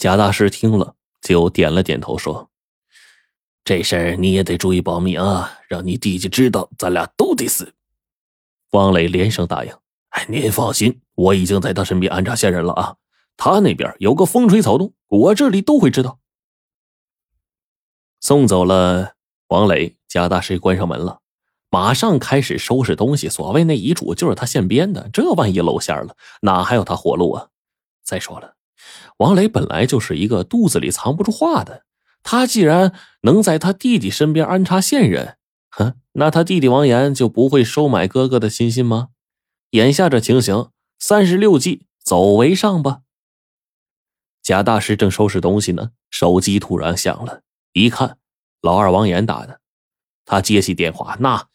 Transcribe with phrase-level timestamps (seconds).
[0.00, 2.48] 贾大师听了，就点了点头，说
[3.62, 7.74] ：“这事儿你也得注意保密啊，让你弟弟知道，咱俩都得死。”
[8.72, 9.76] 王磊连声答应
[10.16, 12.96] ：“哎，您放心，我已经在他身边安插线人了啊。
[13.36, 16.18] 他那边有个风吹草动，我这里都会知道。”
[18.22, 19.16] 送走了
[19.48, 21.20] 王磊，贾大师关上门了，
[21.68, 23.28] 马上开始收拾东西。
[23.28, 27.48] 所谓那遗嘱就是他现编的，这万一露馅了，哪还有他活路啊？
[28.02, 28.54] 再说了。
[29.18, 31.84] 王磊本来就是一个肚子里藏不住话的，
[32.22, 35.36] 他既然能在他弟弟身边安插线人，
[35.70, 39.08] 哼，那他弟弟王岩就不会收买哥哥的亲信吗？
[39.70, 40.68] 眼下这情形，
[40.98, 43.00] 三十六计，走为上吧。
[44.42, 48.16] 贾大师正收拾东西呢，手机突然响了，一看，
[48.62, 49.60] 老二王岩打的，
[50.24, 51.46] 他接起电话，那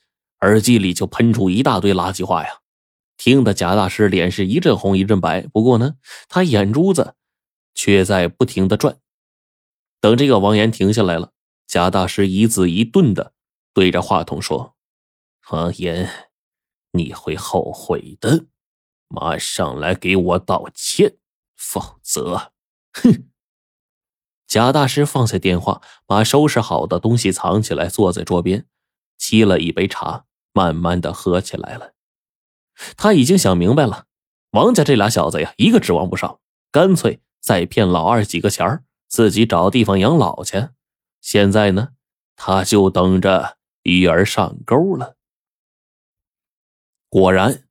[0.41, 2.59] 耳机里就喷出一大堆垃圾话呀。
[3.17, 5.95] 听得贾大师脸是一阵红一阵白，不过呢，
[6.27, 7.16] 他眼珠子
[7.75, 8.97] 却在不停的转。
[9.99, 11.33] 等这个王岩停下来了，
[11.67, 13.33] 贾大师一字一顿的
[13.73, 14.75] 对着话筒说
[15.52, 16.30] ：“王岩，
[16.91, 18.45] 你会后悔的，
[19.08, 21.17] 马上来给我道歉，
[21.55, 22.53] 否则，
[22.94, 23.30] 哼！”
[24.47, 28.67] 贾大师放下电话，把收拾好的东西藏起来，坐在桌边，
[29.19, 31.94] 沏了一杯茶，慢慢的喝起来了。
[32.95, 34.05] 他已经想明白了，
[34.52, 36.39] 王家这俩小子呀，一个指望不上，
[36.72, 40.69] 干脆再骗老二几个钱儿，自己找地方养老去。
[41.21, 41.89] 现在呢，
[42.35, 45.15] 他就等着鱼儿上钩了。
[47.07, 47.66] 果然，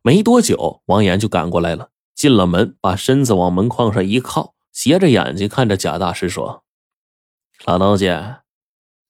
[0.00, 6.62] 没多久，王岩就赶过来了，进了门，把身子往门框上一靠，斜着眼睛看着贾大师说
[7.66, 8.16] ：“老东西，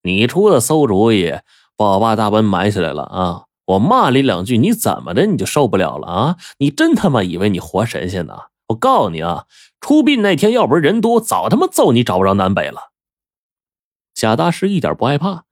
[0.02, 1.30] 你出的馊主意，
[1.76, 6.36] 把我爸大奔埋起来了啊！”我骂你两句，你怎么的你就受不了了啊？
[6.56, 8.44] 你真他妈以为你活神仙呢？
[8.68, 9.46] 我告诉你啊，
[9.80, 12.92] 出殡那天要不是人多，早他妈揍你找不着南北了。
[14.14, 15.44] 贾大师一点不害怕，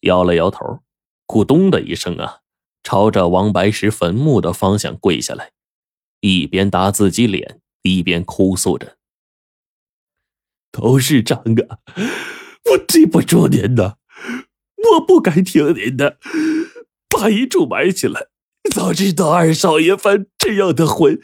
[0.00, 0.80] 摇了摇头，
[1.26, 2.40] 咕咚的一声啊，
[2.82, 5.52] 朝着王白石坟墓的方向跪下来，
[6.20, 8.96] 一边打自己脸，一边哭诉着
[10.72, 11.78] ：“董事长啊，
[12.72, 13.98] 我记不住您的，
[14.92, 16.18] 我不该听您的。”
[17.10, 18.28] 把遗嘱埋起来，
[18.68, 21.18] 早知道二少爷犯这样的浑，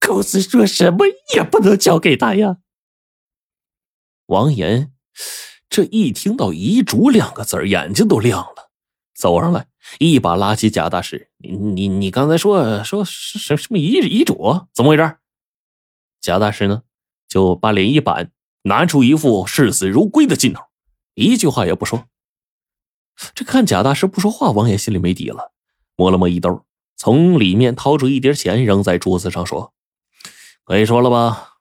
[0.00, 2.58] 公子说什么也不能交给他呀。
[4.26, 4.92] 王岩
[5.68, 8.70] 这一听到遗嘱两个字眼睛都亮了，
[9.14, 9.66] 走上来
[9.98, 14.66] 一把拉起贾大师：“你你你刚才说说什什么遗遗嘱？
[14.72, 15.16] 怎么回事？”
[16.20, 16.82] 贾大师呢
[17.28, 18.30] 就把脸一板，
[18.62, 20.62] 拿出一副视死如归的劲头，
[21.14, 22.06] 一句话也不说。
[23.34, 25.52] 这看贾大师不说话，王爷心里没底了，
[25.96, 26.64] 摸了摸衣兜，
[27.00, 29.72] 从里面掏出一叠钱，扔在桌子上，说
[30.64, 31.54] ：“可以说了吧？”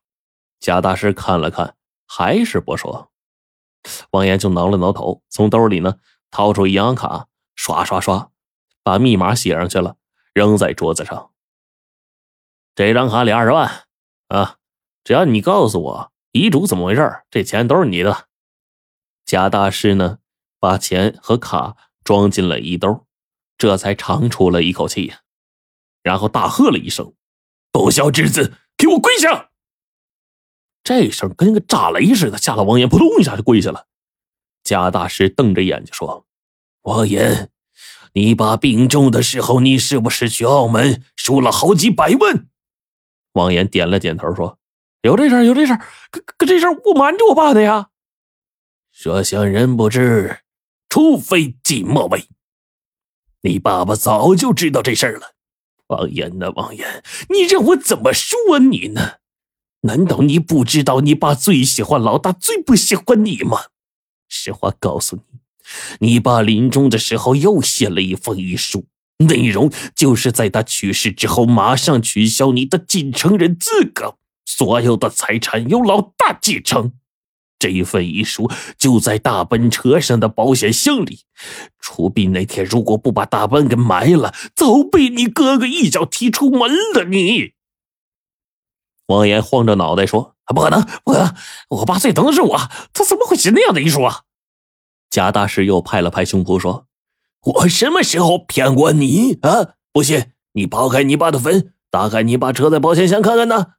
[0.60, 3.10] 贾大师看了看，还是不说。
[4.12, 5.96] 王岩就挠了挠头，从兜里呢
[6.30, 8.32] 掏出银行卡，刷刷刷，
[8.84, 9.96] 把密码写上去了，
[10.34, 11.32] 扔在桌子上。
[12.76, 13.86] 这张卡里二十万
[14.28, 14.58] 啊！
[15.06, 18.28] 只要你告诉我遗嘱怎么回事，这钱都是你的。
[19.24, 20.18] 贾大师呢？
[20.60, 23.06] 把钱和卡装进了衣兜，
[23.58, 25.22] 这才长出了一口气呀，
[26.04, 27.14] 然后大喝了一声
[27.72, 29.50] ：“不孝之子，给我跪下！”
[30.84, 33.88] 这声跟个炸雷似的，吓得王岩扑通一下就跪下了。
[34.64, 36.26] 贾大师瞪着眼睛说
[36.84, 37.50] ：“王岩，
[38.14, 42.48] 你爸病重的时候，你是不是去澳门输了好几百万？”
[43.34, 44.58] 王岩点了点头说
[45.04, 45.78] ：“有这事有这事
[46.12, 47.90] 可可这事我瞒着我爸的呀。”
[48.92, 50.40] 说想人不知。
[50.92, 52.28] 除非己莫为，
[53.42, 55.36] 你爸爸早就知道这事儿了。
[55.90, 59.18] 王岩呐，王岩，你让我怎么说你呢？
[59.82, 63.68] 难道你不知道你爸最喜欢老大，最不喜欢你吗？
[64.28, 68.86] 实话告诉你，你爸临终的时候又写了一封遗书，
[69.18, 76.94] 内容就是在他去世之后马上取消你的继承人资格，所有的财产由老大继承。
[77.60, 81.26] 这一份遗书就在大奔车上的保险箱里。
[81.80, 87.04] 出殡那天，如果不把大奔给埋了，早被你哥哥一脚踢出门了。
[87.04, 87.54] 你，
[89.08, 91.36] 王岩晃着脑袋说：“不可能，不可能！
[91.70, 92.58] 我爸最疼的是我，
[92.94, 94.22] 他怎么会写那样的遗书啊？”
[95.10, 96.86] 贾大师又拍了拍胸脯说
[97.42, 99.74] ：“我什么时候骗过你啊？
[99.92, 103.74] 不信，你刨开你爸的坟，打开你爸车载保险箱看看呢。”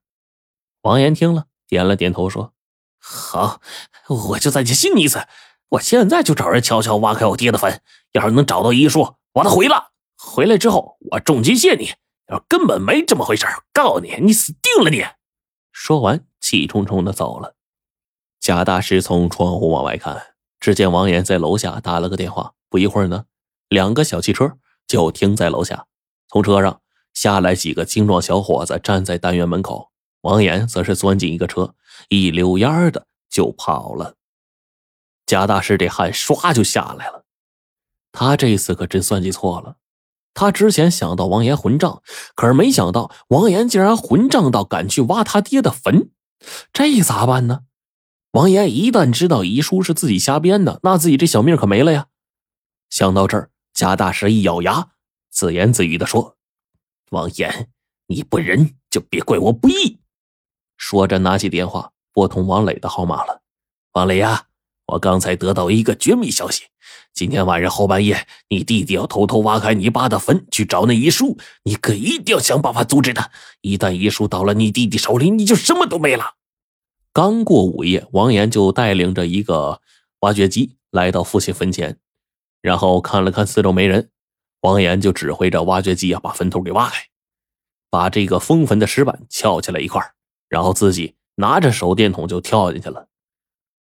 [0.82, 2.53] 王岩听了，点了点头说。
[3.00, 3.61] 好，
[4.08, 5.26] 我就再去信你一次。
[5.70, 7.81] 我现在就找人悄悄挖开我爹的坟，
[8.12, 9.93] 要是能找到遗书，我他回了。
[10.17, 11.94] 回来之后，我重金谢你。
[12.29, 14.91] 要是根本没这么回事告诉你，你死定了！
[14.91, 15.05] 你。
[15.73, 17.55] 说完，气冲冲的走了。
[18.38, 22.53] 贾大师从窗户往外看，只见王岩在楼下打了个电话。
[22.69, 23.25] 不一会儿呢，
[23.69, 25.87] 两个小汽车就停在楼下，
[26.29, 26.81] 从车上
[27.12, 29.90] 下来几个精壮小伙子，站在单元门口。
[30.22, 31.75] 王岩则是钻进一个车，
[32.08, 34.17] 一溜烟的就跑了。
[35.26, 37.25] 贾大师这汗唰就下来了，
[38.12, 39.76] 他这次可真算计错了。
[40.34, 42.02] 他之前想到王岩混账，
[42.34, 46.11] 可是没想到王岩竟然混账到敢去挖他爹的坟，
[46.72, 47.61] 这咋办呢？
[48.32, 52.06] 王岩一旦知道遗书是自己瞎编的，那自己这小命可没了呀。
[52.88, 54.90] 想到这儿，贾大师一咬牙，
[55.31, 56.37] 自言自语的说
[57.11, 57.70] ：“王岩，
[58.06, 59.99] 你不仁，就别怪我不义。”
[60.81, 63.43] 说着，拿起电话拨通王磊的号码了。
[63.93, 64.47] 王磊呀，
[64.87, 66.65] 我刚才得到一个绝密消息，
[67.12, 73.31] 今天晚上后半夜，你弟弟要偷偷挖开你爸的坟去找那遗书，你可一定要想办法阻止他。
[73.61, 76.37] 一旦遗书到了你弟弟手里，你就什么都没了。
[77.12, 79.82] 刚过午夜，王岩就带领着一个
[80.21, 81.99] 挖掘机来到父亲坟前。
[82.62, 84.11] 然后看了看四周没人，
[84.62, 87.05] 王岩就指挥着挖掘机啊把坟头给挖开，
[87.91, 90.12] 把这个封坟的石板撬起来一块，
[90.50, 93.08] 然后自己拿着手电筒就跳进去了。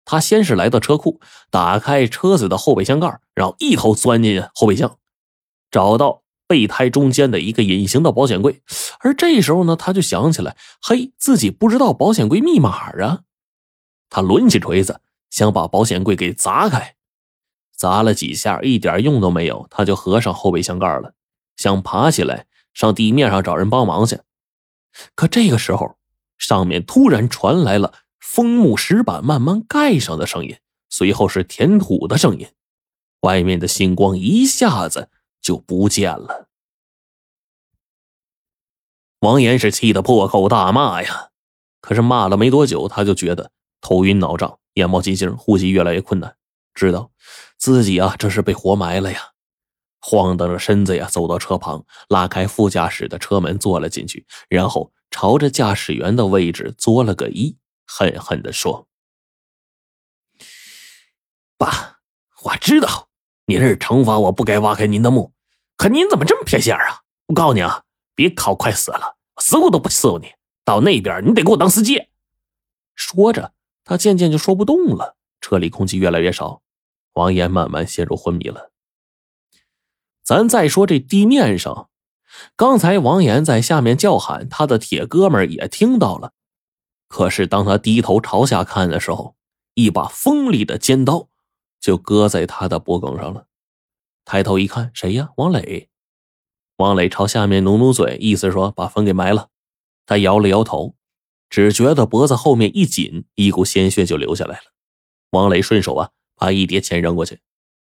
[0.05, 1.19] 他先是来到车库，
[1.49, 4.97] 打开车子的后备箱盖，然后一头钻进后备箱，
[5.71, 8.61] 找到备胎中间的一个隐形的保险柜。
[8.99, 13.21] 而这时候呢，他就想起来，嘿，自己不知道保险柜密码啊！
[14.09, 16.95] 他抡起锤子想把保险柜给砸开。
[17.77, 21.13] 砸了几下，一点用都没有，他就合上后备箱盖了，
[21.55, 24.19] 想爬起来上地面上找人帮忙去。
[25.13, 25.98] 可这个时候，
[26.49, 30.57] 上面突然传来了枫木石板慢慢盖上的声音，
[30.89, 32.47] 随后是填土的声音，
[33.19, 36.47] 外面的星光一下子就不见了。
[39.19, 41.29] 王岩是气得破口大骂呀，
[41.81, 46.35] 可是骂了没多久，他就觉得头晕脑胀、眼冒金星、呼吸越来越困难。
[46.73, 47.11] 知道
[47.59, 49.19] 自己啊，这是被活埋了呀！
[50.01, 58.87] 晃荡着身子呀，走到车旁，拉开副驾驶的车门，坐了进去，然后朝着驾驶员的位置作了个揖，恨恨的说
[61.57, 61.99] ：“爸，
[62.43, 63.09] 我知道
[63.45, 65.33] 您是惩罚我不该挖开您的墓，
[65.75, 67.01] 可您怎么这么偏心啊？
[67.27, 67.83] 我告诉你啊，
[68.15, 70.33] 别考快死了，我死我都不伺候你。
[70.63, 72.07] 到那边，你得给我当司机。”
[72.95, 73.53] 说着，
[73.83, 76.61] 他渐渐就说不动了，车里空气越来越少。
[77.13, 78.71] 王岩慢慢陷入昏迷了。
[80.23, 81.89] 咱再说这地面上，
[82.55, 86.33] 刚才王岩在下面叫喊，他的铁哥们也听到了。
[87.07, 89.35] 可是当他低头朝下看的时候，
[89.73, 91.29] 一把锋利的尖刀
[91.79, 93.47] 就搁在他的脖颈上了。
[94.25, 95.29] 抬头一看，谁呀？
[95.37, 95.89] 王磊。
[96.77, 99.49] 王磊朝下面努努嘴，意思说把坟给埋了。
[100.05, 100.95] 他摇了摇头，
[101.49, 104.63] 只觉得脖子后面一紧，一股鲜血就流下来了。
[105.31, 106.09] 王磊顺手啊。
[106.41, 107.41] 把一叠钱扔过去，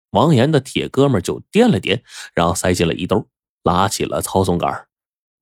[0.09, 2.01] 王岩的铁哥们就掂了掂，
[2.33, 3.27] 然后塞进了衣兜，
[3.68, 4.88] 拉起了操纵杆，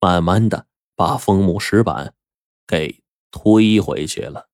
[0.00, 2.12] 慢慢的把枫木石板
[2.66, 3.00] 给
[3.30, 4.48] 推回去了。